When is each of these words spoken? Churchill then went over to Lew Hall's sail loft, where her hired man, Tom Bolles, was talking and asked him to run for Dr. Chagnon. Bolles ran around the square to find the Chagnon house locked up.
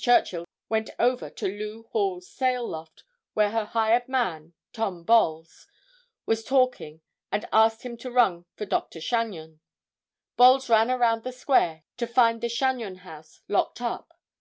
Churchill 0.00 0.40
then 0.40 0.46
went 0.68 0.90
over 0.98 1.30
to 1.30 1.46
Lew 1.46 1.84
Hall's 1.92 2.28
sail 2.28 2.66
loft, 2.66 3.04
where 3.34 3.52
her 3.52 3.66
hired 3.66 4.08
man, 4.08 4.52
Tom 4.72 5.04
Bolles, 5.04 5.68
was 6.26 6.42
talking 6.42 7.00
and 7.30 7.46
asked 7.52 7.82
him 7.84 7.96
to 7.98 8.10
run 8.10 8.44
for 8.56 8.64
Dr. 8.66 8.98
Chagnon. 9.00 9.60
Bolles 10.36 10.68
ran 10.68 10.90
around 10.90 11.22
the 11.22 11.30
square 11.30 11.84
to 11.98 12.08
find 12.08 12.40
the 12.40 12.48
Chagnon 12.48 13.02
house 13.02 13.42
locked 13.46 13.80
up. 13.80 14.12